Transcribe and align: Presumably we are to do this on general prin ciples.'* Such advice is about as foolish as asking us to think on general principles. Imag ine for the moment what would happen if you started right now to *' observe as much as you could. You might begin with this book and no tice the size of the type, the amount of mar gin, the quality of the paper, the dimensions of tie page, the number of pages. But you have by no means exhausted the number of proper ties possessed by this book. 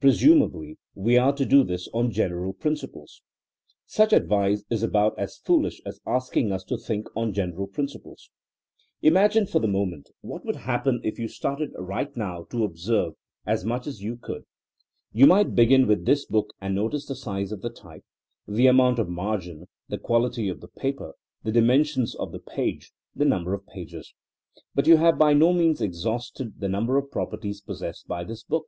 Presumably 0.00 0.78
we 0.96 1.16
are 1.16 1.32
to 1.32 1.46
do 1.46 1.62
this 1.62 1.88
on 1.94 2.10
general 2.10 2.52
prin 2.52 2.74
ciples.'* 2.74 3.20
Such 3.86 4.12
advice 4.12 4.64
is 4.68 4.82
about 4.82 5.16
as 5.16 5.38
foolish 5.38 5.80
as 5.86 6.00
asking 6.04 6.50
us 6.50 6.64
to 6.64 6.76
think 6.76 7.06
on 7.14 7.32
general 7.32 7.68
principles. 7.68 8.30
Imag 9.00 9.36
ine 9.36 9.46
for 9.46 9.60
the 9.60 9.68
moment 9.68 10.10
what 10.22 10.44
would 10.44 10.56
happen 10.56 11.00
if 11.04 11.20
you 11.20 11.28
started 11.28 11.70
right 11.78 12.16
now 12.16 12.42
to 12.50 12.64
*' 12.64 12.64
observe 12.64 13.12
as 13.46 13.64
much 13.64 13.86
as 13.86 14.02
you 14.02 14.16
could. 14.16 14.42
You 15.12 15.28
might 15.28 15.54
begin 15.54 15.86
with 15.86 16.04
this 16.04 16.24
book 16.26 16.52
and 16.60 16.74
no 16.74 16.88
tice 16.88 17.06
the 17.06 17.14
size 17.14 17.52
of 17.52 17.60
the 17.62 17.70
type, 17.70 18.02
the 18.48 18.66
amount 18.66 18.98
of 18.98 19.08
mar 19.08 19.38
gin, 19.38 19.68
the 19.88 19.98
quality 19.98 20.48
of 20.48 20.60
the 20.60 20.66
paper, 20.66 21.14
the 21.44 21.52
dimensions 21.52 22.16
of 22.16 22.32
tie 22.32 22.40
page, 22.56 22.90
the 23.14 23.24
number 23.24 23.54
of 23.54 23.68
pages. 23.68 24.14
But 24.74 24.88
you 24.88 24.96
have 24.96 25.16
by 25.16 25.32
no 25.32 25.52
means 25.52 25.80
exhausted 25.80 26.58
the 26.58 26.68
number 26.68 26.96
of 26.98 27.12
proper 27.12 27.36
ties 27.36 27.60
possessed 27.60 28.08
by 28.08 28.24
this 28.24 28.42
book. 28.42 28.66